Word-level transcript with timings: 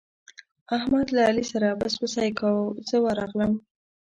احمد 0.77 1.07
له 1.15 1.21
علي 1.29 1.45
سره 1.51 1.77
پسپسی 1.81 2.29
کاوو، 2.39 2.65
زه 2.89 2.97
ورغلم. 3.05 3.53